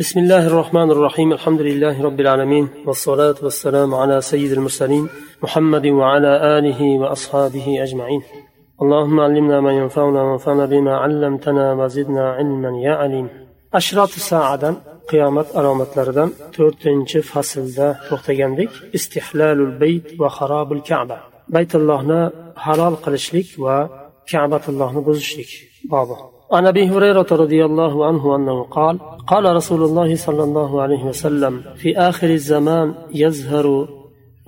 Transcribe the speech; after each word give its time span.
بسم 0.00 0.20
الله 0.20 0.46
الرحمن 0.46 0.90
الرحيم 0.90 1.32
الحمد 1.32 1.60
لله 1.60 2.02
رب 2.02 2.20
العالمين 2.20 2.68
والصلاة 2.86 3.34
والسلام 3.42 3.94
على 3.94 4.20
سيد 4.20 4.52
المرسلين 4.52 5.08
محمد 5.42 5.86
وعلى 5.86 6.58
آله 6.58 6.80
وأصحابه 7.00 7.82
أجمعين 7.82 8.22
اللهم 8.82 9.20
علمنا 9.20 9.60
ما 9.60 9.72
ينفعنا 9.72 10.22
وانفعنا 10.22 10.66
بما 10.66 10.96
علمتنا 10.96 11.72
وزدنا 11.72 12.32
علما 12.32 12.70
يا 12.86 12.94
عليم 12.94 13.28
أشراط 13.74 14.12
الساعة 14.20 14.74
qiyomat 15.10 15.48
alomatlaridan 15.58 16.30
to'rtinchi 16.56 17.18
faslda 17.32 17.88
to'xtagandik. 18.08 18.70
Istihlalul 18.98 19.74
bayt 19.82 20.06
va 20.20 20.28
harobul 20.36 20.82
kaba. 20.90 21.18
Baytullohni 21.54 22.20
halol 22.64 22.94
qilishlik 23.04 23.48
va 23.64 23.76
kabatullohni 24.30 25.00
buzishlik 25.08 25.50
bobi. 25.92 26.39
عن 26.52 26.66
ابي 26.66 26.88
هريره 26.88 27.26
رضي 27.30 27.64
الله 27.64 28.06
عنه 28.06 28.36
انه 28.36 28.62
قال 28.62 28.98
قال 29.26 29.56
رسول 29.56 29.82
الله 29.82 30.16
صلى 30.16 30.42
الله 30.42 30.82
عليه 30.82 31.04
وسلم 31.04 31.62
في 31.76 31.98
اخر 31.98 32.26
الزمان 32.26 32.94
يزهر 33.14 33.66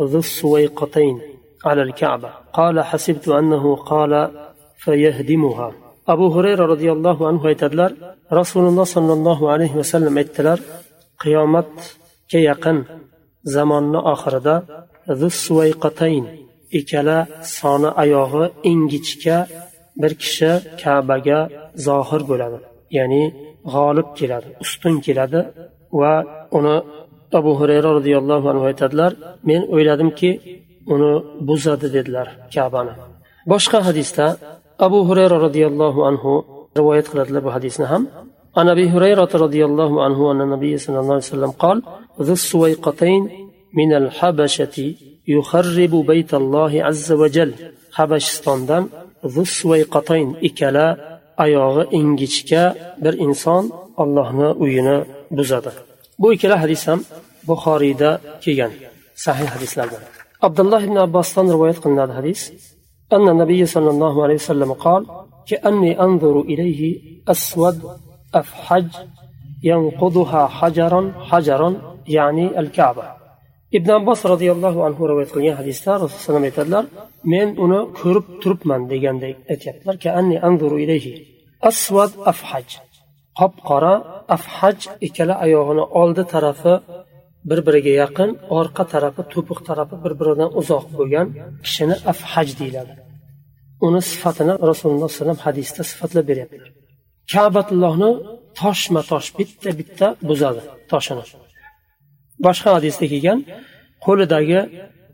ذو 0.01 0.19
السويقتين 0.19 1.21
على 1.65 1.83
الكعبه 1.83 2.31
قال 2.53 2.81
حسبت 2.81 3.29
انه 3.29 3.77
قال 3.77 4.31
فيهدمها 4.79 5.73
abu 6.07 6.27
hurayra 6.35 6.65
roziyallohu 6.73 7.23
anhu 7.31 7.45
aytadilar 7.51 7.91
rasululloh 8.41 8.87
sollallohu 8.97 9.45
alayhi 9.55 9.79
vasallam 9.81 10.15
aytdilar 10.23 10.59
qiyomatga 11.23 12.39
yaqin 12.51 12.79
zamonni 13.55 14.01
oxirida 14.13 14.55
ikkala 16.79 17.19
soni 17.59 17.91
oyog'i 18.03 18.47
ingichka 18.71 19.37
bir 20.02 20.12
kishi 20.22 20.52
kabaga 20.82 21.40
zohir 21.88 22.22
bo'ladi 22.30 22.58
ya'ni 22.98 23.24
g'olib 23.74 24.10
keladi 24.20 24.50
ustun 24.64 24.96
keladi 25.06 25.40
va 26.00 26.14
uni 26.58 26.76
abu 27.40 27.52
hurayra 27.60 27.90
roziyallohu 27.98 28.46
anhu 28.52 28.64
aytadilar 28.72 29.12
men 29.50 29.62
o'yladimki 29.76 30.30
uni 30.94 31.12
buzadi 31.48 31.88
dedilar 31.96 32.28
kabani 32.54 32.94
boshqa 33.52 33.80
hadisda 33.88 34.26
abu 34.86 35.00
hurayra 35.08 35.38
roziyallohu 35.46 36.00
anhu 36.10 36.32
rivoyat 36.80 37.06
qiladilar 37.12 37.42
bu 37.48 37.52
hadisni 37.58 37.88
ham 37.94 38.04
عن 38.60 38.68
ابي 38.76 38.86
هريره 38.96 39.32
رضي 39.46 39.62
الله 39.70 39.92
عنه 40.06 40.20
ان 40.32 40.40
النبي 40.48 40.74
صلى 40.84 41.00
الله 41.02 41.16
عليه 41.18 41.32
وسلم 41.34 41.52
قال 41.64 41.78
ذو 42.28 42.34
السويقتين 42.42 43.22
من 43.80 43.90
الحبشه 44.02 44.78
يخرب 45.36 45.94
بيت 46.12 46.32
الله 46.42 46.74
عز 46.88 47.10
وجل 47.22 47.52
habashistondan 47.98 48.84
zusvayqatayn 49.36 50.30
ikkala 50.48 50.88
oyog'i 51.44 51.84
ingichka 52.00 52.64
bir 53.04 53.14
inson 53.26 53.64
ollohni 54.02 54.50
uyini 54.64 54.98
buzadi 55.38 55.72
bu 56.22 56.28
ikkala 56.36 56.56
hadis 56.64 56.82
ham 56.90 57.00
buxoriyda 57.50 58.10
kelgan 58.44 58.72
sahih 59.26 59.48
hadislardan 59.56 60.04
abdulloh 60.48 60.82
ibn 60.88 60.98
abbosdan 61.08 61.46
rivoyat 61.54 61.78
qilinadi 61.84 62.14
hadis 62.20 62.42
أن 63.16 63.30
النبي 63.30 63.62
صلى 63.66 63.90
الله 63.90 64.24
عليه 64.24 64.34
وسلم 64.34 64.74
قال 64.74 65.02
كأني 65.50 65.92
أنظر 66.02 66.36
إليه 66.42 66.82
أسود 67.28 67.82
أفحج 68.34 68.88
ينقضها 69.64 70.48
حجرا 70.48 71.02
حجرا 71.30 71.70
يعني 72.08 72.60
الكعبة 72.60 73.04
ibn 73.77 73.91
abbos 73.99 74.21
roziyallohu 74.33 74.81
anhu 74.89 75.03
rivoyat 75.11 75.31
qilgan 75.35 75.57
hadisda 75.61 75.91
rasululloh 76.05 76.41
alayhi 76.41 76.53
aytadilar 76.53 76.85
men 77.33 77.49
uni 77.65 77.81
ko'rib 78.01 78.27
turibman 78.43 78.81
degandek 78.93 79.37
aytyaptilar. 79.53 79.95
Asvad 81.71 82.13
afhaj 82.33 82.69
qop 83.39 83.55
qora 83.69 83.95
afhaj. 84.37 84.79
Ikkala 85.07 85.35
oyog'ini 85.45 85.85
oldi 86.01 86.23
tarafi 86.33 86.75
bir 87.51 87.59
biriga 87.67 87.93
yaqin 88.03 88.31
orqa 88.59 88.85
tarafi 88.93 89.23
to'piq 89.33 89.59
tarafi 89.69 89.97
bir 90.05 90.13
biridan 90.21 90.51
uzoq 90.61 90.85
bo'lgan 90.99 91.27
kishini 91.65 91.97
afhaj 92.13 92.49
deyiladi. 92.61 92.93
Uni 93.87 94.01
sifatini 94.11 94.55
rasululloh 94.71 95.09
alayhi 95.09 95.19
vasallam 95.21 95.41
hadisda 95.47 95.83
sifatlab 95.91 96.25
beryaptilar. 96.31 96.69
Kabatullohni 97.33 98.11
toshma 98.61 99.03
tosh 99.11 99.29
bitta 99.39 99.71
bitta 99.81 100.07
buzadi 100.29 100.63
toshini. 100.93 101.25
Boshqa 102.47 102.71
hadisda 102.77 103.05
kelgan 103.13 103.39
qo'lidagi 104.05 104.61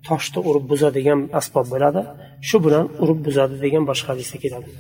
toshni 0.08 0.40
urib 0.48 0.64
buzadigan 0.72 1.20
asbob 1.40 1.66
bo'ladi. 1.72 2.00
Shu 2.48 2.56
bilan 2.64 2.84
urib 3.02 3.20
buzadi 3.26 3.54
degan 3.64 3.82
boshqa 3.90 4.08
hadisda 4.14 4.38
keladi 4.44 4.70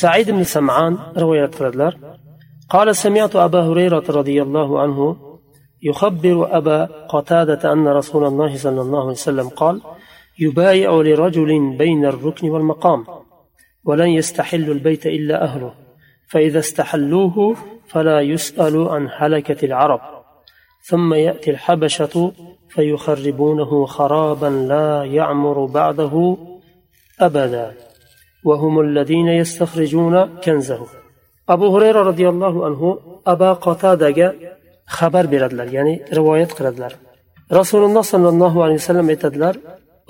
said 0.00 0.26
ibn 0.32 0.42
saman 0.54 0.92
rivoyat 1.22 1.52
qiladilar. 1.58 1.94
قال 2.74 2.96
سمعت 2.96 3.36
أبا 3.36 3.60
هريرة 3.68 4.06
رضي 4.08 4.42
الله 4.42 4.80
عنه 4.82 5.16
يخبر 5.82 6.56
أبا 6.58 6.84
قتادة 7.14 7.72
أن 7.72 7.88
رسول 7.88 8.24
الله 8.24 8.56
صلى 8.56 8.80
الله 8.80 9.00
عليه 9.00 9.10
وسلم 9.10 9.48
قال 9.48 9.80
يبايع 10.38 10.90
لرجل 10.90 11.76
بين 11.82 12.04
الركن 12.06 12.50
والمقام 12.50 13.04
ولن 13.84 14.08
يستحل 14.08 14.70
البيت 14.70 15.06
إلا 15.06 15.44
أهله 15.44 15.74
فإذا 16.28 16.58
استحلوه 16.58 17.56
فلا 17.88 18.20
يسأل 18.20 18.88
عن 18.88 19.08
هلكة 19.16 19.64
العرب 19.66 20.00
ثم 20.89 21.13
يأتي 21.13 21.51
الحبشة 21.51 22.31
فيخربونه 22.69 23.85
خرابا 23.85 24.45
لا 24.71 25.03
يعمر 25.03 25.65
بعده 25.65 26.37
أبدا 27.19 27.71
وهم 28.43 28.79
الذين 28.79 29.27
يستخرجون 29.27 30.39
كنزه 30.43 30.85
أبو 31.49 31.77
هريرة 31.77 32.01
رضي 32.01 32.29
الله 32.29 32.65
عنه 32.65 32.81
أبا 33.27 33.53
قتادة 33.53 34.35
خبر 34.87 35.25
beradilar 35.31 35.67
ya'ni 35.77 35.95
rivoyat 36.17 36.51
qiladilar 36.57 36.93
rasululloh 37.59 38.03
sollallohu 38.13 38.57
alayhi 38.65 38.79
vasallam 38.81 39.07
aytadilar 39.13 39.55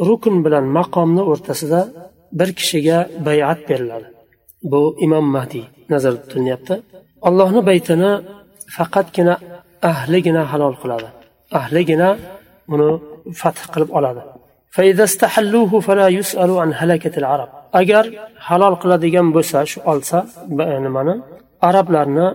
rukn 0.10 0.36
bilan 0.46 0.66
maqomni 0.78 1.24
o'rtasida 1.32 1.80
bir 2.40 2.50
kishiga 2.60 2.98
bayat 3.28 3.60
beriladi 3.70 4.08
bu 4.72 4.82
imom 5.06 5.26
mahdiy 5.36 5.66
nazarda 5.94 6.22
tutilyapti 6.24 6.76
allohni 7.28 7.62
baytini 7.70 8.12
faqatgina 8.76 9.36
ahligina 9.93 10.43
halol 10.53 10.75
qiladi. 10.83 11.09
Ahligina 11.61 12.09
uni 12.75 12.91
fath 13.41 13.63
qilib 13.73 13.91
oladi. 13.99 14.23
Agar 17.81 18.05
halol 18.49 18.75
qiladigan 18.83 19.27
bo'lsa 19.37 19.59
shu 19.71 19.79
olsa 19.93 20.19
nimani? 20.87 21.15
Arablarni 21.69 22.27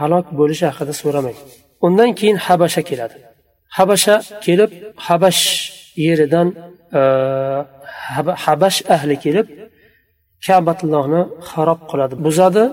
halok 0.00 0.26
bo'lishi 0.38 0.64
haqida 0.70 0.92
so'ramaydi 1.02 1.42
undan 1.86 2.10
keyin 2.18 2.36
habasha 2.46 2.82
keladi. 2.90 3.16
Habasha 3.78 4.14
kelib 4.44 4.70
habash 5.06 5.42
yeridan 6.06 6.48
e, 6.98 7.02
habash 8.46 8.78
ahli 8.94 9.16
kelib 9.24 9.46
kabatullohni 10.46 11.22
xarob 11.50 11.80
qiladi. 11.90 12.14
Buzadi. 12.26 12.64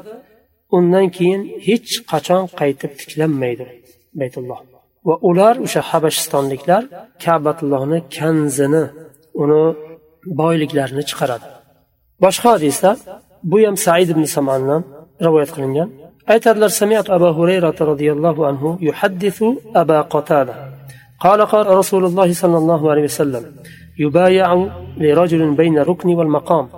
Undan 0.78 1.06
keyin 1.18 1.42
hech 1.68 1.92
qachon 2.12 2.42
qaytib 2.60 2.92
tiklanmaydi. 3.00 3.66
baytulloh 4.21 4.59
va 5.09 5.15
ular 5.29 5.55
o'sha 5.67 5.81
habashistonliklar 5.91 6.83
kabatullohni 7.25 7.99
kanzini 8.17 8.85
uni 9.43 9.63
boyliklarini 10.41 11.05
chiqaradi 11.11 11.47
boshqa 12.25 12.49
hadisda 12.57 12.91
bu 13.51 13.57
ham 13.67 13.77
said 13.87 14.09
ibn 14.15 14.25
samandan 14.37 14.83
rivoyat 15.27 15.51
qilingan 15.57 15.89
aytadilar 16.33 16.71
سمعت 16.81 17.07
أبا 17.17 17.31
هريرة 17.39 17.79
رضي 17.93 18.09
الله 18.13 18.37
عنه 18.49 18.65
يحدث 18.89 19.39
أبا 19.83 20.01
قتادة 20.15 20.55
قال 21.25 21.41
قال 21.53 21.67
رسول 21.67 22.05
الله 22.05 22.29
صلى 22.43 22.59
الله 22.63 22.91
عليه 22.91 23.05
وسلم 23.11 23.45
يبايع 23.99 24.49
لرجل 24.97 25.55
بين 25.55 25.79
الركن 25.79 26.09
والمقام 26.09 26.69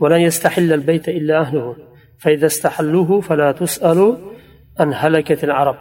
ولن 0.00 0.20
يستحل 0.20 0.72
البيت 0.72 1.08
إلا 1.08 1.40
أهله 1.40 1.76
فإذا 2.18 2.46
استحلوه 2.46 3.20
فلا 3.20 3.52
تسأل 3.52 4.16
عن 4.80 4.94
هلكة 4.94 5.44
العرب 5.44 5.76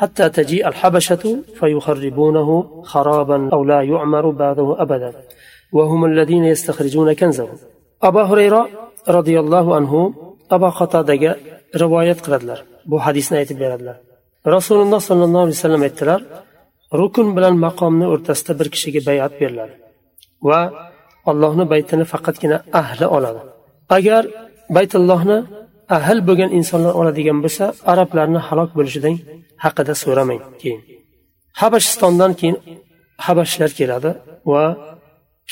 حتى 0.00 0.28
تجيء 0.28 0.68
الحبشة 0.68 1.24
فيخربونه 1.58 2.48
خرابا 2.82 3.50
أو 3.52 3.64
لا 3.64 3.82
يعمر 3.82 4.30
بعده 4.30 4.76
أبدا 4.78 5.12
وهم 5.72 6.04
الذين 6.04 6.44
يستخرجون 6.44 7.12
كنزه 7.12 7.48
أبا 8.02 8.22
هريرة 8.22 8.68
رضي 9.08 9.40
الله 9.40 9.76
عنه 9.76 9.92
أبا 10.50 10.68
قتادة 10.68 11.36
rivoyat 11.82 12.18
qiladilar 12.24 12.58
bu 12.90 12.96
hadisni 13.06 13.36
aytib 13.40 13.58
beradilar 13.62 13.96
rasululloh 14.56 15.00
sollallohu 15.08 15.44
alayhi 15.46 15.58
vasallam 15.58 15.82
aytdilar 15.88 16.20
rukn 17.00 17.28
bilan 17.36 17.54
maqomni 17.66 18.06
o'rtasida 18.14 18.52
bir 18.60 18.68
kishiga 18.74 19.00
bayat 19.08 19.32
beriladi 19.40 19.74
va 20.48 20.60
allohni 21.30 21.64
baytini 21.72 22.04
faqatgina 22.12 22.58
ahli 22.80 23.06
oladi 23.16 23.40
agar 23.96 24.22
baytullohni 24.76 25.38
ahl 25.97 26.19
bo'lgan 26.27 26.49
insonlar 26.57 26.93
oladigan 27.01 27.37
bo'lsa 27.43 27.65
arablarni 27.91 28.39
halok 28.47 28.69
bo'lishidan 28.77 29.15
haqida 29.63 29.93
so'ramang 30.03 30.41
keyin. 30.61 30.81
Habashistondan 31.61 32.31
keyin 32.39 32.57
habashlar 33.25 33.71
keladi 33.79 34.11
va 34.51 34.63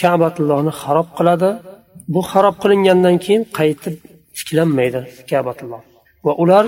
kabatullohni 0.01 0.71
xarob 0.81 1.09
qiladi. 1.17 1.49
Bu 2.13 2.21
xarob 2.31 2.55
qilingandan 2.63 3.15
keyin 3.25 3.43
qaytib 3.59 3.95
tiklanmaydi 4.37 4.99
kabatulloh. 5.31 5.81
Va 6.25 6.33
ular 6.43 6.65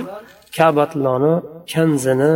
kabatullohni 0.58 1.34
kanzini 1.72 2.32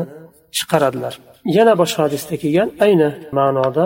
chiqaradilar. 0.56 1.14
Yana 1.56 1.72
boshqa 1.80 2.00
hadisda 2.06 2.34
kelgan 2.42 2.68
ayni 2.84 3.08
ma'noda 3.38 3.84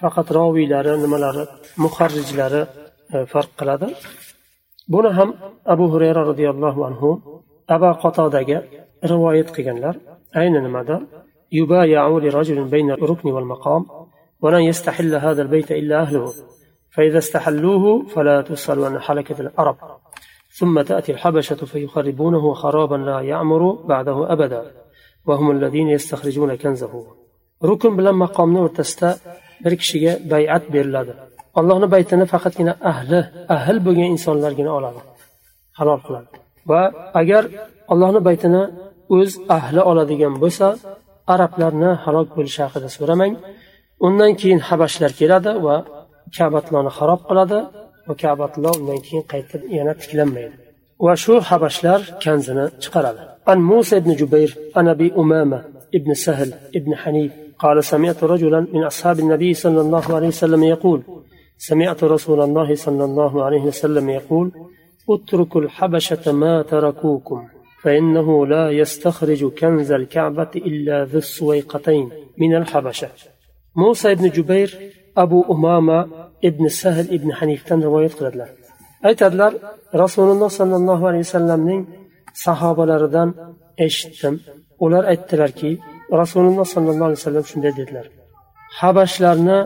faqat 0.00 0.28
roviylari 0.38 0.92
nimalari 1.04 1.44
muharrijlari 1.82 2.62
e, 3.14 3.16
farq 3.32 3.52
qiladi. 3.60 3.86
Buni 4.92 5.10
ham 5.18 5.30
abu 5.72 5.84
hurayra 5.92 6.22
roziyallohu 6.30 6.80
anhu 6.88 7.08
aba 7.74 7.90
qatodaga 8.02 8.58
rivoyat 9.12 9.48
qilganlar. 9.56 9.94
Ayni 10.40 10.58
nimada? 10.66 10.96
يبايع 11.60 12.08
لرجل 12.08 12.64
بين 12.64 12.90
الركن 12.90 13.28
والمقام 13.28 13.86
ولن 14.40 14.60
يستحل 14.60 15.14
هذا 15.14 15.42
البيت 15.42 15.72
إلا 15.72 16.02
أهله 16.02 16.32
فإذا 16.90 17.18
استحلوه 17.18 18.06
فلا 18.06 18.40
تسأل 18.40 18.84
عن 18.84 18.98
حلكة 18.98 19.40
العرب 19.40 19.76
ثم 20.58 20.82
تأتي 20.82 21.12
الحبشة 21.12 21.54
فيخربونه 21.54 22.54
خرابا 22.54 22.96
لا 22.96 23.20
يعمر 23.20 23.72
بعده 23.72 24.32
أبدا 24.32 24.62
وهم 25.26 25.50
الذين 25.50 25.88
يستخرجون 25.88 26.54
كنزه 26.54 27.06
ركن 27.64 27.96
bilan 27.96 28.16
maqomni 28.24 28.60
o'rtasida 28.66 29.08
bir 29.64 29.72
kishiga 29.80 30.12
bay'at 30.32 30.64
beriladi. 30.74 31.12
allohni 31.59 31.87
baytini 31.95 32.25
faqatgina 32.33 32.73
ahli 32.91 33.19
ahl 33.55 33.77
bo'lgan 33.85 34.09
insonlargina 34.15 34.71
oladi 34.79 34.99
halol 35.79 35.99
qiladi 36.05 36.27
va 36.71 36.81
agar 37.21 37.43
allohni 37.93 38.21
baytini 38.27 38.63
o'z 39.17 39.31
ahli 39.57 39.81
oladigan 39.91 40.33
bo'lsa 40.43 40.67
arablarni 41.33 41.91
halok 42.03 42.27
bo'lishi 42.37 42.59
haqida 42.65 42.89
so'ramang 42.97 43.33
undan 44.07 44.31
keyin 44.41 44.59
habashlar 44.67 45.11
keladi 45.19 45.51
va 45.65 45.75
kabatloni 46.37 46.91
xarob 46.97 47.21
qiladi 47.29 47.59
va 48.07 48.13
kabatullo 48.23 48.71
undan 48.79 48.99
keyin 49.05 49.23
qaytib 49.31 49.61
yana 49.77 49.93
tiklanmaydi 50.01 50.55
va 51.05 51.13
shu 51.23 51.33
habashlar 51.49 51.99
kanzini 52.23 52.65
chiqaradi 52.83 53.21
an 53.51 53.59
musa 53.71 53.93
ibn 54.01 54.11
jubayr 54.21 54.51
an 54.79 54.85
abi 54.93 55.07
umama 55.23 55.59
ibn 55.97 56.09
sahl 56.25 56.49
ibn 56.79 56.93
hanif 57.03 57.33
قال 57.63 57.77
سمعت 57.93 58.19
رجلا 58.33 58.59
من 58.75 58.83
أصحاب 58.91 59.17
النبي 59.19 59.51
صلى 59.53 59.81
الله 59.85 60.05
عليه 60.15 60.27
وسلم 60.27 60.63
يقول 60.63 60.99
سمعت 61.57 62.03
رسول 62.03 62.41
الله 62.41 62.75
صلى 62.75 63.03
الله 63.03 63.43
عليه 63.45 63.61
وسلم 63.61 64.09
يقول 64.09 64.51
اتركوا 65.09 65.61
الحبشة 65.61 66.31
ما 66.31 66.61
تركوكم 66.61 67.47
فإنه 67.83 68.47
لا 68.47 68.71
يستخرج 68.71 69.45
كنز 69.45 69.91
الكعبة 69.91 70.51
إلا 70.55 71.05
ذو 71.05 71.17
السويقتين 71.17 72.09
من 72.37 72.55
الحبشة 72.55 73.09
موسى 73.75 74.15
بن 74.15 74.29
جبير 74.29 74.79
أبو 75.17 75.53
أمامة 75.53 76.07
ابن 76.45 76.67
سهل 76.67 77.13
ابن 77.13 77.33
حنيفتان 77.33 77.83
رواية 77.83 78.07
قلدلر 78.07 78.49
aytadilar 79.03 79.53
rasululloh 80.03 80.49
sollallohu 80.59 81.03
alayhi 81.09 81.25
vasallamning 81.27 81.81
sahobalaridan 82.45 83.29
eshitdim 83.85 84.35
ular 84.85 85.03
aytdilarki 85.13 85.71
rasululloh 86.21 86.65
sollallohu 86.73 87.07
alayhi 87.09 87.21
vasallam 87.21 87.45
shunday 87.51 87.73
dedilar 87.79 88.05
habashlarni 88.79 89.59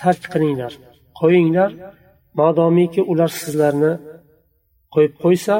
tark 0.00 0.22
qilinglar 0.32 0.72
Qo'yinglar 1.19 1.71
modomiki 2.39 3.01
ular 3.11 3.31
sizlarni 3.41 3.93
qo'yib 4.93 5.13
qo'ysa 5.23 5.55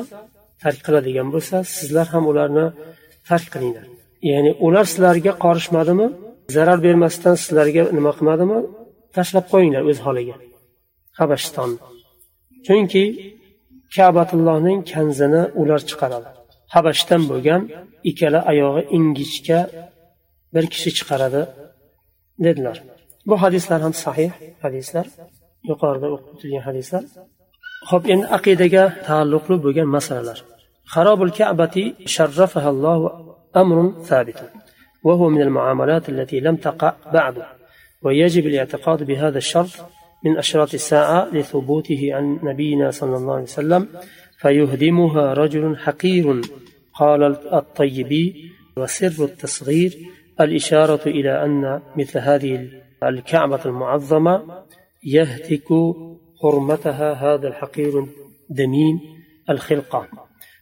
tark 0.63 0.79
qiladigan 0.85 1.27
bo'lsa 1.33 1.55
sizlar 1.77 2.07
ham 2.13 2.23
ularni 2.31 2.65
tark 3.29 3.47
qilinglar. 3.53 3.85
Ya'ni 4.29 4.51
ular 4.65 4.85
sizlarga 4.91 5.31
qorishmadimi 5.45 6.07
zarar 6.55 6.79
bermasdan 6.85 7.35
sizlarga 7.43 7.83
nima 7.97 8.11
qilmadimi 8.17 8.59
tashlab 9.15 9.45
qo'yinglar 9.53 9.83
o'z 9.91 9.99
holiga. 10.05 10.35
Habashistonni 11.19 11.79
chunki 12.65 13.03
kabatullohning 13.95 14.79
kanzini 14.91 15.43
ular 15.61 15.81
chiqaradi. 15.89 16.29
Habashdan 16.75 17.21
bo'lgan 17.31 17.61
ikkala 18.09 18.39
oyog'i 18.51 18.83
ingichka 18.97 19.59
bir 20.53 20.65
kishi 20.73 20.89
chiqaradi 20.97 21.41
dedilar. 22.45 22.77
Bu 23.29 23.35
hadislar 23.43 23.79
ham 23.85 23.93
sahih 24.05 24.31
hadislar. 24.63 25.05
Yuqorida 25.69 26.07
o'qitilgan 26.15 26.63
hadislar 26.67 27.03
ho'p 27.89 28.03
endi 28.13 28.25
aqidaga 28.37 28.83
taalluqli 29.07 29.55
bo'lgan 29.65 29.87
masalalar. 29.97 30.39
الله 32.73 32.99
أمر 33.55 33.77
ثابت 34.09 34.51
وهو 35.03 35.29
من 35.29 35.41
المعاملات 35.41 36.09
التي 36.09 36.39
لم 36.39 36.55
تقع 36.55 36.93
بعد 37.13 37.35
ويجب 38.01 38.47
الاعتقاد 38.47 39.03
بهذا 39.03 39.37
الشرط 39.37 39.69
من 40.25 40.37
أشراط 40.37 40.73
الساعة 40.73 41.29
لثبوته 41.33 42.09
عن 42.13 42.39
نبينا 42.43 42.91
صلى 42.91 43.15
الله 43.17 43.33
عليه 43.33 43.43
وسلم 43.43 43.87
فيهدمها 44.37 45.33
رجل 45.33 45.77
حقير 45.77 46.41
قال 46.93 47.23
الطيبي 47.53 48.51
وسر 48.77 49.25
التصغير 49.25 49.97
الإشارة 50.41 51.03
إلى 51.07 51.45
أن 51.45 51.81
مثل 51.95 52.19
هذه 52.19 52.69
الكعبة 53.03 53.59
المعظمة 53.65 54.63
يهتك 55.04 55.68
حرمتها 56.42 57.12
هذا 57.12 57.48
الحقير 57.48 58.06
دمين 58.50 59.00
الخلقة 59.50 60.06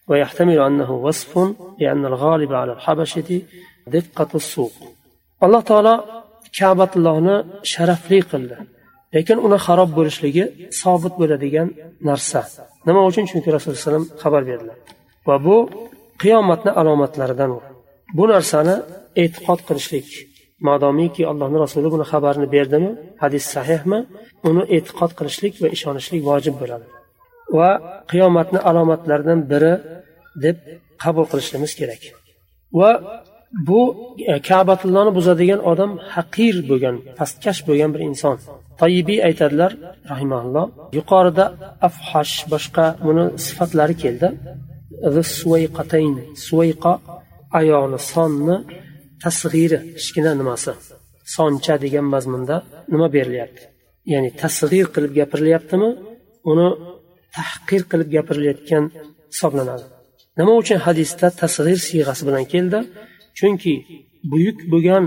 ويحتمل 0.08 0.58
أنه 0.58 0.90
وصف 0.92 1.54
لأن 1.78 2.06
الغالب 2.06 2.52
على 2.52 2.72
الحبشة 2.72 3.42
دقة 3.86 4.28
السوق 4.34 4.72
الله 5.42 5.60
تعالى 5.60 6.04
كعبة 6.58 6.90
الله 6.96 7.44
شرفلي 7.62 8.20
قلده 8.20 8.76
lekin 9.14 9.38
uni 9.46 9.58
xarob 9.66 9.90
bo'lishligi 9.98 10.44
sobit 10.80 11.14
bo'ladigan 11.20 11.68
narsa 12.08 12.40
nima 12.86 13.00
uchun 13.10 13.24
chunki 13.30 13.48
rasululloh 13.54 13.78
alayhi 13.78 13.88
vasallam 13.88 14.06
xabar 14.22 14.42
berdilar 14.50 14.78
va 15.28 15.36
bu 15.46 15.56
qiyomatni 16.22 16.70
alomatlaridan 16.80 17.50
bu 18.16 18.24
narsani 18.34 18.74
e'tiqod 19.22 19.60
qilishlik 19.68 20.08
madomiki 20.67 21.23
allohni 21.31 21.57
rasuli 21.65 21.87
buni 21.93 22.05
xabarini 22.11 22.47
berdimi? 22.55 22.91
Hadis 23.23 23.43
sahihmi? 23.55 23.99
Uni 24.49 24.63
e'tiqod 24.75 25.11
qilishlik 25.19 25.53
va 25.63 25.67
ishonishlik 25.75 26.21
vojib 26.29 26.55
bo'ladi. 26.61 26.85
Va 27.57 27.69
qiyomatni 28.11 28.59
alomatlaridan 28.69 29.39
biri 29.51 29.73
deb 30.45 30.57
qabul 31.03 31.25
qilishimiz 31.31 31.71
kerak. 31.79 32.01
Va 32.79 32.91
bu 33.67 33.81
e, 34.31 34.33
kabatullohni 34.49 35.11
buzadigan 35.17 35.61
odam 35.71 35.91
haqir 36.15 36.55
bo'lgan 36.69 36.95
pastkash 37.17 37.59
bo'lgan 37.67 37.89
bir 37.95 38.01
inson. 38.09 38.35
Toyibiy 38.81 39.19
aytadilar 39.27 39.71
rahimaulloh 40.11 40.65
yuqorida 40.97 41.45
afhash 41.87 42.35
boshqa 42.53 42.85
buni 43.05 43.25
sifatlari 43.45 43.95
keldi. 44.03 44.27
Suvayqa 46.45 46.93
oyoqni 47.59 47.99
sonni 48.11 48.55
tasg'iri 49.23 49.79
kichkina 49.97 50.31
nimasi. 50.41 50.71
Soncha 51.35 51.75
degan 51.83 52.05
mazmunda 52.13 52.55
nima 52.93 53.07
berilyapti? 53.15 53.63
Ya'ni 54.13 54.29
tasg'ir 54.41 54.85
qilib 54.93 55.11
gapirilyaptimi 55.19 55.89
uni 56.51 56.67
tahqir 57.37 57.81
qilib 57.91 58.09
gapirilayotgan 58.15 58.83
hisoblanadi. 59.31 59.85
Nima 60.39 60.53
uchun 60.61 60.79
hadisda 60.87 61.27
tasg'ir 61.41 61.79
siyg'asi 61.87 62.23
bilan 62.27 62.45
keldi? 62.53 62.79
Chunki 63.37 63.73
buyuk 64.31 64.57
bo'lgan 64.73 65.03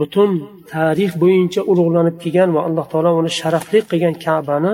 butun 0.00 0.30
tarix 0.72 1.12
bo'yicha 1.22 1.60
ulug'lanib 1.70 2.16
kelgan 2.22 2.50
va 2.56 2.60
alloh 2.68 2.86
taolo 2.92 3.10
uni 3.20 3.30
sharafli 3.40 3.78
qilgan 3.90 4.14
kabani 4.26 4.72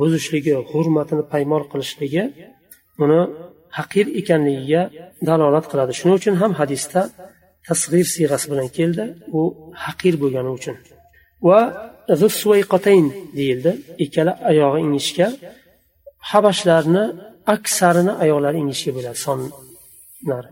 buzishligi 0.00 0.54
hurmatini 0.70 1.24
paymol 1.32 1.62
qilishligi 1.72 2.24
uni 3.04 3.20
haqir 3.78 4.06
ekanligiga 4.20 4.82
dalolat 5.28 5.66
qiladi. 5.70 5.92
Shuning 5.98 6.16
uchun 6.20 6.34
ham 6.42 6.52
hadisda 6.60 7.00
tasg'ir 7.68 8.06
siyg'asi 8.14 8.46
bilan 8.52 8.68
keldi 8.78 9.04
u 9.38 9.40
haqir 9.84 10.14
bo'lgani 10.22 10.50
uchun 10.58 10.76
va 11.48 11.60
deyildi 13.38 13.70
ikkala 14.04 14.32
oyog'i 14.50 14.80
ingichka 14.86 15.26
habashlarni 16.30 17.04
aksarini 17.54 18.12
oyoqlari 18.24 18.58
ingichka 18.62 18.90
bo'ladi 18.96 19.18
sonlari 19.26 20.48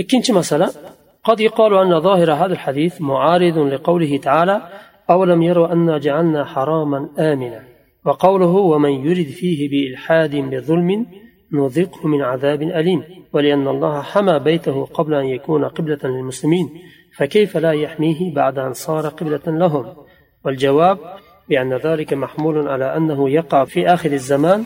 ikkinchi 0.00 0.32
masala 0.40 0.68
قد 1.28 1.40
يقال 1.40 1.72
أن 1.84 2.00
ظاهر 2.00 2.32
هذا 2.32 2.52
الحديث 2.52 3.00
معارض 3.00 3.58
لقوله 3.58 4.12
تعالى 4.28 4.56
أولم 5.10 5.42
يروا 5.42 5.72
أنا 5.72 5.98
جعلنا 5.98 6.44
حراما 6.44 7.00
آمنا 7.18 7.60
وقوله 8.06 8.54
ومن 8.72 8.90
يرد 9.06 9.30
فيه 9.40 9.60
بإلحاد 9.72 10.36
بظلم 10.36 11.06
نذقه 11.52 12.08
من 12.08 12.22
عذاب 12.22 12.62
أليم 12.62 13.04
ولأن 13.32 13.68
الله 13.68 14.02
حمى 14.02 14.38
بيته 14.38 14.84
قبل 14.84 15.14
أن 15.14 15.26
يكون 15.26 15.64
قبلة 15.64 15.98
للمسلمين 16.04 16.70
فكيف 17.16 17.56
لا 17.56 17.72
يحميه 17.72 18.34
بعد 18.34 18.58
أن 18.58 18.72
صار 18.72 19.08
قبلة 19.08 19.40
لهم؟ 19.46 19.94
والجواب 20.44 20.98
بأن 21.48 21.72
ذلك 21.72 22.12
محمول 22.12 22.68
على 22.68 22.96
أنه 22.96 23.30
يقع 23.30 23.64
في 23.64 23.88
آخر 23.88 24.12
الزمان 24.12 24.64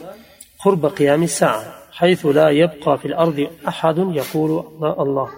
قرب 0.65 0.87
قيام 0.87 1.23
الساعة 1.23 1.65
حيث 1.93 2.27
لا 2.27 2.49
يبقى 2.49 2.99
في 2.99 3.07
الأرض 3.07 3.47
أحد 3.69 3.99
يقول 3.99 4.65
الله. 4.83 5.29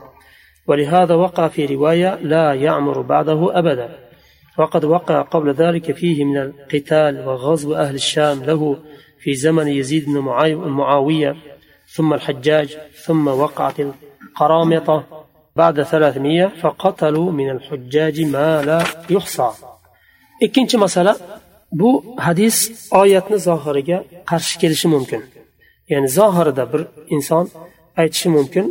ولهذا 0.67 1.14
وقع 1.14 1.49
في 1.49 1.67
رواية 1.67 2.14
لا 2.14 2.55
يعمر 2.55 3.00
بعده 3.00 3.59
أبدا. 3.59 3.99
وقد 4.59 4.85
وقع 4.85 5.23
قبل 5.23 5.52
ذلك 5.52 5.93
فيه 5.93 6.25
من 6.25 6.37
القتال 6.37 7.28
وغزو 7.28 7.75
أهل 7.75 7.95
الشام 7.95 8.45
له 8.45 8.78
في 9.24 9.34
زمن 9.34 9.68
يزيد 9.68 10.06
بن 10.06 10.18
معاوية 10.80 11.36
ثم 11.96 12.13
الحجاج 12.13 12.78
ثم 13.06 13.28
وقعت 13.28 13.78
القرامطة 13.80 15.04
بعد 15.56 15.84
ثلاثمية 15.84 16.52
فقتلوا 16.62 17.32
من 17.32 17.50
الحجاج 17.50 18.22
ما 18.22 18.62
لا 18.62 18.84
يحصى 19.10 19.50
ikkinchi 20.42 20.78
masala 20.78 21.18
bu 21.72 21.90
hadis 22.25 22.56
oyatni 23.02 23.38
zohiriga 23.48 23.98
qarshi 24.30 24.56
kelishi 24.62 24.88
mumkin 24.96 25.22
ya'ni 25.92 26.10
zohirida 26.20 26.63
bir 26.74 26.82
inson 27.16 27.46
aytishi 28.02 28.30
mumkin 28.30 28.66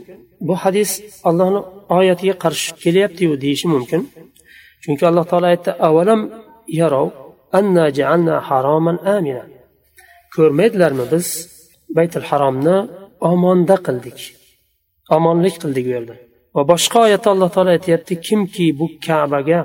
bu 0.46 0.54
hadis 0.62 0.90
allohni 1.28 1.60
oyatiga 1.98 2.34
qarshi 2.44 2.68
kelyaptiyu 2.84 3.40
deyishi 3.42 3.66
mumkin 3.74 4.00
chunki 4.82 5.04
alloh 5.10 5.24
taolo 5.30 5.46
aytdi 5.52 5.70
avalam 5.88 6.20
yarov 6.80 7.08
anna 7.58 7.84
ja'alna 7.98 8.34
haroman 8.48 8.96
amina 9.16 9.44
ko'rmaydilarmi 10.37 11.05
biz? 11.13 11.27
Baytul 11.97 12.25
haromni 12.29 12.77
omonda 13.31 13.75
qildik. 13.87 14.19
Omonlik 15.15 15.55
qildik 15.63 15.85
u 15.89 15.91
yerda. 15.95 16.15
Va 16.55 16.61
boshqa 16.71 16.97
oyatda 17.07 17.29
alloh 17.33 17.49
taolo 17.55 17.71
aytyapti 17.77 18.13
kimki 18.27 18.65
bu 18.79 18.85
kabaga 19.05 19.59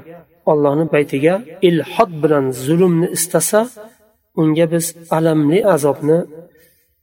ollohni 0.50 0.84
baytiga 0.94 1.34
ilhod 1.68 2.12
bilan 2.22 2.44
zulmni 2.66 3.08
istasa 3.16 3.60
unga 4.40 4.66
biz 4.72 4.86
alamli 5.16 5.58
azobni 5.74 6.18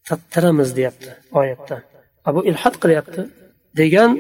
tattiramiz 0.07 0.69
deyapti 0.77 1.09
oyatda. 1.39 1.75
Bu 2.35 2.41
ilhod 2.51 2.75
qilyapti 2.83 3.21
degan 3.79 4.11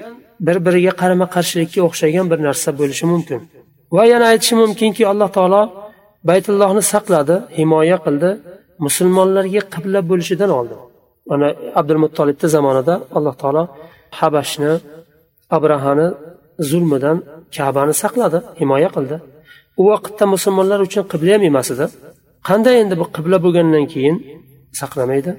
bir 0.47 0.57
biriga 0.65 0.93
qarama 1.01 1.27
qarshilikka 1.35 1.79
o'xshagan 1.87 2.25
bir 2.31 2.39
narsa 2.47 2.69
bo'lishi 2.79 3.05
mumkin. 3.13 3.39
Va 3.95 4.03
yana 4.13 4.25
aytishi 4.33 4.55
mumkinki 4.63 5.03
alloh 5.11 5.29
taolo 5.37 5.61
baytullohni 6.29 6.83
saqladi 6.93 7.35
himoya 7.57 7.97
qildi. 8.05 8.29
Musulmonlarga 8.85 9.61
qibla 9.73 9.99
bo'lishidan 10.09 10.51
oldin. 10.59 10.79
Mana 11.29 11.47
abdulmuttolibni 11.79 12.47
zamonida 12.55 12.93
alloh 13.17 13.35
taolo 13.41 13.63
habashni 14.19 14.71
abrahani 15.57 16.07
zulmidan 16.69 17.17
kabani 17.55 17.93
saqladi 18.03 18.39
himoya 18.59 18.89
qildi. 18.95 19.15
U 19.79 19.81
vaqtda 19.91 20.25
musulmonlar 20.35 20.79
uchun 20.87 21.03
qibla 21.11 21.31
ham 21.35 21.43
emas 21.49 21.67
edi. 21.75 21.85
Qanday 22.47 22.75
endi 22.83 22.95
bu 23.01 23.05
qibla 23.15 23.37
bo'lgandan 23.45 23.85
keyin 23.93 24.17
saqlamaydi 24.79 25.31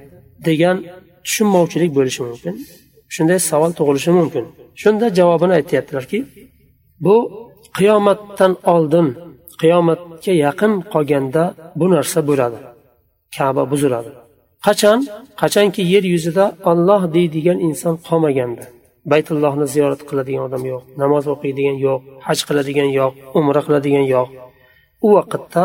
degan 0.47 0.77
tushunmovchilik 1.25 1.91
bo'lishi 1.97 2.21
mumkin 2.29 2.55
shunday 3.15 3.39
savol 3.49 3.71
tug'ilishi 3.77 4.11
mumkin. 4.19 4.45
Shunda 4.81 5.05
javobini 5.17 5.53
aytyaptilarki 5.59 6.19
bu 7.05 7.15
qiyomatdan 7.77 8.53
oldin 8.73 9.07
qiyomatga 9.61 10.33
yaqin 10.45 10.71
qolganda 10.93 11.43
bu 11.79 11.85
narsa 11.95 12.19
bo'ladi. 12.29 12.59
Kaba 13.37 13.63
buziladi. 13.71 14.11
Qachon? 14.65 14.99
Qachonki 15.41 15.81
yer 15.93 16.03
yuzida 16.13 16.45
olloh 16.69 17.01
deydigan 17.15 17.57
inson 17.67 17.95
qolmaganda. 18.07 18.65
Baytullohni 19.11 19.65
ziyorat 19.73 20.01
qiladigan 20.09 20.43
odam 20.47 20.63
yo'q 20.71 20.83
namoz 21.01 21.25
o'qiydigan 21.33 21.77
yo'q 21.85 21.99
haj 22.27 22.39
qiladigan 22.47 22.89
yo'q 22.99 23.11
umra 23.39 23.61
qiladigan 23.67 24.05
yo'q. 24.13 24.27
U 25.05 25.07
vaqtda 25.17 25.63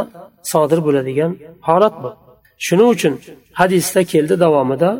sodir 0.52 0.80
bo'ladigan 0.86 1.32
holat 1.68 1.94
bu. 2.02 2.10
Shuning 2.66 2.88
uchun 2.94 3.14
hadisda 3.60 4.00
keldi 4.12 4.34
davomida 4.44 4.90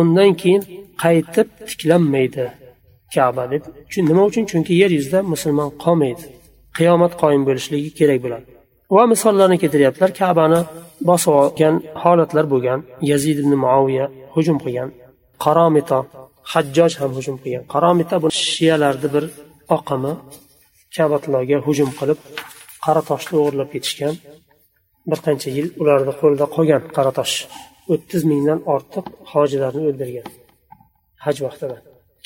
undan 0.00 0.30
keyin 0.40 0.62
qaytib 1.02 1.48
tiklanmaydi 1.68 2.44
kaba 3.14 3.44
deb. 3.52 3.62
Nima 4.10 4.22
uchun? 4.30 4.44
Chunki 4.50 4.72
yer 4.82 4.90
yuzida 4.98 5.20
musulmon 5.32 5.70
qolmaydi. 5.84 6.24
Qiyomat 6.78 7.12
qoyim 7.22 7.42
bo'lishligi 7.48 7.90
kerak 7.98 8.18
bo'ladi. 8.24 8.48
Va 8.96 9.02
misollarni 9.12 9.56
keltiryaptilar. 9.62 10.10
Kabani 10.20 10.60
bosib 11.08 11.32
olgan 11.42 11.74
holatlar 12.02 12.44
bo'lgan. 12.52 12.80
Yazid 13.10 13.36
ibn 13.42 13.52
muaviya 13.64 14.06
hujum 14.34 14.58
qilgan. 14.64 14.88
Qaromito 15.44 15.98
hajjoj 16.52 16.92
ham 17.00 17.10
hujum 17.18 17.36
qilgan. 17.42 17.64
Qaromita 17.74 18.16
bu 18.22 18.28
shiyalarni 18.52 19.08
bir 19.14 19.24
oqimi 19.76 20.12
kabatlarga 20.96 21.56
hujum 21.66 21.90
qilib 21.98 22.18
qora 22.84 23.02
toshni 23.10 23.36
o'g'irlab 23.40 23.68
ketishgan. 23.74 24.14
Bir 25.10 25.18
qancha 25.26 25.48
yil 25.56 25.66
ularni 25.80 26.12
qo'lida 26.20 26.46
qolgan 26.56 26.82
qora 26.96 27.12
tosh 27.18 27.34
o'ttiz 27.92 28.22
mingdan 28.30 28.58
ortiq 28.74 29.06
hojilarni 29.32 29.82
o'ldirgan 29.88 30.26
haj 31.24 31.36
vaqtida. 31.46 31.76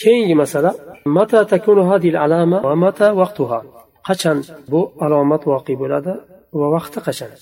Keyingi 0.03 0.35
masala 0.43 0.71
mata 1.17 1.41
takunu 1.53 1.83
hadil 1.91 2.17
alama 2.25 2.59
va 2.69 2.75
mata 2.85 3.09
vaqtuha 3.23 3.59
qachon 4.09 4.39
bu 4.73 4.81
alomat 5.05 5.43
voqe 5.51 5.75
bo'ladi? 5.83 6.13
Vaqti 6.53 7.01
qachon 7.01 7.33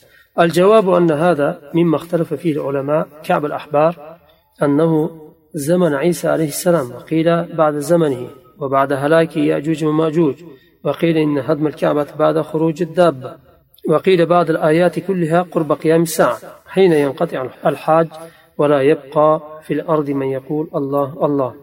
الجواب 0.41 0.91
أن 0.91 1.11
هذا 1.11 1.71
مما 1.75 1.97
اختلف 1.97 2.35
فيه 2.35 2.53
العلماء 2.53 3.09
كعب 3.25 3.45
الأحبار 3.45 4.19
أنه 4.63 5.11
زمن 5.55 5.95
عيسى 5.95 6.29
عليه 6.29 6.49
السلام 6.49 6.91
وقيل 6.91 7.57
بعد 7.57 7.79
زمنه 7.79 8.27
وبعد 8.59 8.93
هلاك 8.93 9.37
يأجوج 9.37 9.85
ومأجوج 9.85 10.35
وقيل 10.85 11.17
إن 11.17 11.39
هدم 11.39 11.67
الكعبة 11.67 12.07
بعد 12.19 12.41
خروج 12.41 12.83
الدابة 12.83 13.37
وقيل 13.89 14.27
بعد 14.27 14.51
الآيات 14.51 14.99
كلها 14.99 15.43
قرب 15.43 15.73
قيام 15.73 16.03
الساعة 16.03 16.39
حين 16.67 16.93
ينقطع 16.93 17.49
الحاج 17.67 18.09
ولا 18.59 18.81
يبقى 18.81 19.43
في 19.63 19.75
الأرض 19.75 20.11
من 20.11 20.27
يقول 20.27 20.71
الله 20.75 21.27
الله. 21.27 21.55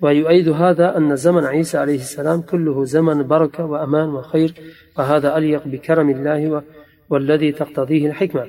ويؤيد 0.00 0.48
هذا 0.48 0.96
أن 0.96 1.16
زمن 1.16 1.44
عيسى 1.44 1.78
عليه 1.78 1.94
السلام 1.94 2.42
كله 2.42 2.84
زمن 2.84 3.26
بركة 3.26 3.64
وأمان 3.64 4.08
وخير 4.08 4.54
وهذا 4.98 5.36
أليق 5.36 5.62
بكرم 5.66 6.10
الله 6.10 6.62
والذي 7.10 7.52
تقتضيه 7.52 8.06
الحكمة. 8.06 8.46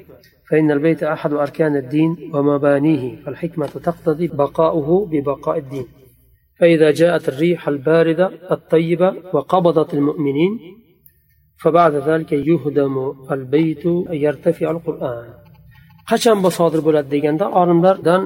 فإن 0.50 0.72
البيت 0.72 1.04
أحد 1.04 1.34
أركان 1.34 1.76
الدين 1.76 2.32
ومبانيه 2.34 3.24
فالحكمة 3.24 3.68
تقتضي 3.68 4.28
بقاؤه 4.28 5.06
ببقاء 5.06 5.58
الدين. 5.58 5.88
فإذا 6.60 6.92
جاءت 6.92 7.30
الريح 7.30 7.68
الباردة 7.68 8.32
الطيبة 8.52 9.16
وقبضت 9.34 9.94
المؤمنين 9.94 10.60
فبعد 11.58 11.96
ذلك 11.96 12.32
يهدم 12.32 13.14
البيت 13.32 13.86
يرتفع 14.26 14.72
القرآن. 14.72 15.34
qachon 16.10 16.38
bu 16.44 16.50
sodir 16.60 16.82
bo'ladi 16.88 17.10
deganda 17.16 17.46
olimlardan 17.62 18.22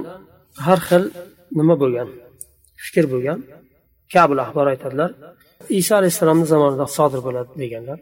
har 0.65 0.79
xil 0.87 1.03
nima 1.59 1.75
bo'lgan 1.83 2.09
fikr 2.85 3.05
bo'lgan 3.13 3.39
kabul 4.13 4.39
ahbor 4.45 4.65
aytadilar 4.73 5.09
iso 5.79 5.93
alayhissalomni 5.99 6.45
zamonida 6.53 6.85
sodir 6.97 7.21
bo'ladi 7.27 7.51
deganlar 7.61 7.99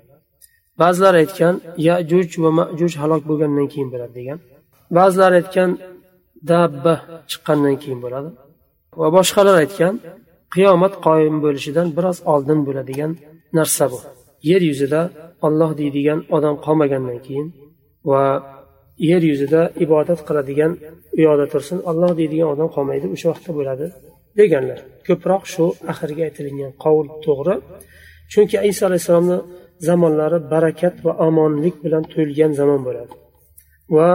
ba'zilar 0.82 1.14
aytgan 1.24 1.56
yajuj 1.88 2.30
va 2.44 2.50
majuj 2.60 2.94
halok 3.02 3.22
bo'lgandan 3.30 3.68
keyin 3.74 3.90
bo'ladi 3.94 4.14
degan. 4.20 4.40
Ba'zilar 4.98 5.32
aytgan 5.40 5.70
dabba 6.52 6.96
chiqqandan 7.32 7.76
keyin 7.84 8.00
bo'ladi 8.06 8.30
va 9.00 9.08
boshqalar 9.18 9.56
aytgan 9.64 9.94
qiyomat 10.56 10.94
qoyim 11.06 11.36
bo'lishidan 11.46 11.88
biroz 11.98 12.18
oldin 12.34 12.60
bo'ladigan 12.68 13.12
narsa 13.58 13.86
bu. 13.92 14.00
Yer 14.50 14.62
yuzida 14.70 15.02
olloh 15.46 15.72
deydigan 15.80 16.20
odam 16.36 16.56
qolmagandan 16.66 17.20
keyin 17.26 17.48
va 18.12 18.24
yer 19.10 19.22
yuzida 19.32 19.62
ibodat 19.86 20.20
qiladigan 20.28 20.72
u 21.18 21.20
yoqda 21.28 21.46
tursin 21.54 21.78
olloh 21.90 22.12
deydigan 22.20 22.50
odam 22.54 22.70
qolmaydi 22.76 23.08
o'sha 23.16 23.28
vaqtda 23.32 23.52
bo'ladi 23.60 23.86
deganlar. 24.40 24.80
Ko'proq 25.08 25.44
shu 25.54 25.66
oxirgi 25.92 26.22
aytilingan 26.28 26.72
qovul 26.84 27.08
to'g'ri. 27.26 27.56
Chunki 28.32 28.58
iso 28.72 28.84
alayhissalomni 28.90 29.38
zamonlari 29.88 30.40
barakat 30.54 30.96
va 31.06 31.12
omonlik 31.28 31.76
bilan 31.84 32.04
to'lgan 32.14 32.52
zamon 32.60 32.82
bo'ladi. 32.88 33.14
Va 33.96 34.10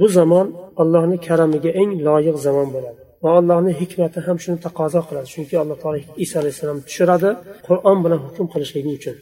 bu 0.00 0.06
zamon 0.18 0.46
allohni 0.82 1.16
karamiga 1.26 1.70
eng 1.82 1.92
loyiq 2.06 2.36
zamon 2.46 2.68
bo'ladi. 2.74 2.98
Va 3.24 3.30
allohni 3.40 3.72
hikmati 3.80 4.18
ham 4.26 4.36
shuni 4.44 4.58
taqozo 4.66 5.00
qiladi. 5.08 5.28
Chunki 5.34 5.54
alloh 5.62 5.76
taolo 5.82 5.98
iso 6.24 6.34
alayhissalomni 6.42 6.84
tushiradi 6.88 7.30
qur'on 7.66 7.98
bilan 8.04 8.20
hukm 8.26 8.46
qilishligi 8.52 8.90
uchun. 8.98 9.16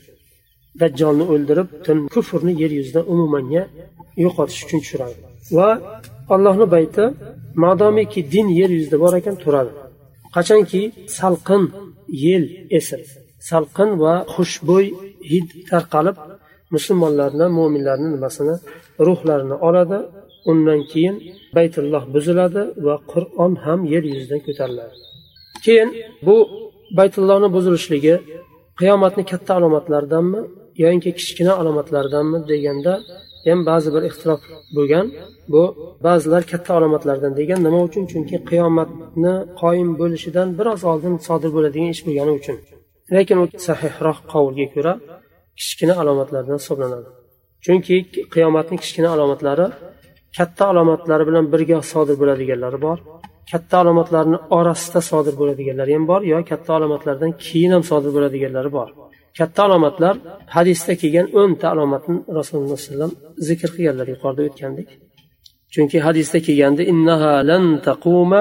Dajjolni 0.80 1.24
o'ldirib 1.32 1.68
kufrni 2.14 2.52
yer 2.62 2.72
yuzidan 2.78 3.04
umumanga 3.12 3.62
yo'qotish 4.24 4.60
uchun 4.66 4.78
tushiradi. 4.84 5.16
Va 5.56 5.68
allohni 6.34 6.66
bayti 6.74 7.04
madomiki 7.64 8.20
din 8.34 8.48
yer 8.60 8.70
yuzida 8.78 8.96
bor 9.04 9.12
ekan 9.20 9.36
turadi. 9.44 9.72
Qachonki 10.34 10.82
salqin 11.18 11.62
yel 12.24 12.44
esib 12.78 13.02
salqin 13.50 13.90
va 14.02 14.14
xushbo'y 14.34 14.86
hid 15.30 15.48
tarqalib 15.70 16.16
musulmonlarni 16.74 17.46
mo'minlarni 17.58 18.08
nimasini 18.14 18.54
ruhlarini 19.06 19.56
oladi. 19.68 19.98
Undan 20.50 20.80
keyin 20.92 21.16
baytulloh 21.56 22.04
buziladi 22.14 22.62
va 22.86 22.94
qur'on 23.12 23.52
ham 23.64 23.80
yer 23.92 24.04
yuzidan 24.12 24.40
ko'tariladi. 24.46 24.94
Keyin 25.64 25.90
bu 26.26 26.36
baytullohni 26.98 27.48
buzilishligi 27.56 28.14
qiyomatni 28.80 29.22
katta 29.30 29.52
alomatlaridanmi 29.58 30.40
yoinki 30.82 31.10
kichkina 31.18 31.52
alomatlaridanmi 31.60 32.38
deganda 32.50 32.92
ham 33.46 33.60
ba'zi 33.70 33.88
bir 33.94 34.02
ixtilof 34.08 34.40
bo'lgan. 34.76 35.06
Bu 35.52 35.62
ba'zilar 36.06 36.42
katta 36.52 36.70
alomatlardan 36.78 37.32
degan 37.40 37.60
nima 37.66 37.80
uchun? 37.88 38.04
Chunki 38.12 38.36
qiyomatni 38.50 39.34
qoyim 39.62 39.90
bo'lishidan 40.00 40.48
biroz 40.58 40.80
oldin 40.90 41.14
sodir 41.26 41.50
bo'ladigan 41.56 41.90
ish 41.94 42.02
bo'lgani 42.06 42.32
uchun. 42.40 42.56
Lekin 43.14 43.38
u 43.42 43.46
sahihroq 43.66 44.18
qovulga 44.32 44.66
ko'ra 44.74 44.92
kichkina 45.60 45.94
alomatlardan 46.02 46.56
hisoblanadi. 46.60 47.08
Chunki 47.64 47.96
qiyomatni 48.34 48.76
kichkina 48.82 49.08
alomatlari 49.16 49.66
katta 50.38 50.64
alomatlari 50.72 51.24
bilan 51.28 51.44
birga 51.52 51.78
sodir 51.92 52.16
bo'ladiganlari 52.20 52.78
bor 52.86 52.98
katta 53.50 53.76
alomatlarni 53.82 54.38
orasida 54.58 55.00
sodir 55.10 55.34
bo'ladiganlari 55.40 55.92
ham 55.96 56.04
bor 56.10 56.20
yo 56.32 56.38
katta 56.50 56.70
alomatlardan 56.78 57.30
keyin 57.46 57.72
ham 57.76 57.84
sodir 57.90 58.10
bo'ladiganlari 58.16 58.70
bor. 58.78 58.88
Katta 59.38 59.60
alomatlar 59.68 60.14
hadisda 60.56 60.92
kelgan 61.02 61.26
o'nta 61.40 61.66
alomatni 61.74 62.16
rasululloh 62.38 62.76
alayhi 62.76 62.88
vasallam 62.90 63.12
zikr 63.48 63.68
qilganlar 63.76 64.06
yuqorida 64.14 64.42
o'tgandik. 64.48 64.88
Chunki 65.74 65.98
hadisda 66.06 66.38
kelganda 66.46 66.82
innaha 66.92 67.32
lan 67.50 67.64
taquma 67.88 68.40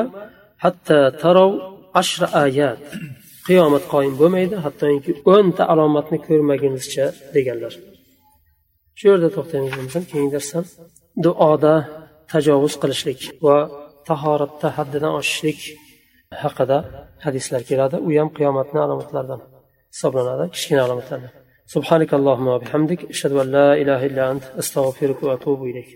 hatta 0.63 0.99
taraw 1.21 1.51
ashra 2.01 2.27
ayat. 2.45 2.81
qiyomat 3.48 3.84
qoyim 3.92 4.14
bo'lmaydi 4.20 4.56
hattoki 4.64 5.12
o'nta 5.34 5.62
alomatni 5.72 6.18
ko'rmagunizcha 6.26 7.04
deganlar 7.36 7.74
shu 8.98 9.04
yerda 9.10 9.28
to'xtaymiz 9.36 9.94
keyingi 10.10 10.32
darsda 10.36 10.60
duoda 11.24 11.74
tajovuz 12.32 12.74
qilishlik 12.82 13.20
va 13.46 13.56
tahoratda 14.08 14.68
haddidan 14.78 15.12
oshishlik 15.20 15.60
haqida 16.42 16.78
hadislar 17.24 17.62
keladi 17.70 17.96
u 18.06 18.08
ham 18.18 18.28
qiyomatni 18.38 18.78
alomatlaridan 18.86 19.40
hisoblanadi 19.94 20.44
kichkina 20.54 20.82
alomatlardan 20.88 21.32
سبحانك 21.76 22.10
اللهم 22.18 22.46
وبحمدك 22.54 23.00
أشهد 23.14 23.32
أن 23.42 23.48
لا 23.56 23.68
إله 23.82 24.00
إلا 24.08 24.22
أنت 24.32 24.44
أستغفرك 24.60 25.22
وأتوب 25.26 25.60
إليك 25.70 25.90